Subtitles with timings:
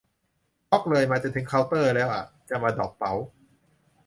[0.69, 3.13] ช็อกเลย มาจนถึงเคาน์เตอร์แล้วอะ จะมาดรอปเป๋า